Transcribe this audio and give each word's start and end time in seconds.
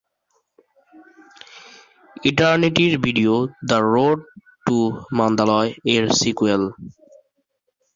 "ইটার্নিটি"র 2.23 2.93
video 3.05 3.33
"the 3.69 3.79
road 3.93 4.19
to 4.65 4.77
Mandalay" 5.17 5.69
এর 5.93 6.03
sequel. 6.19 6.63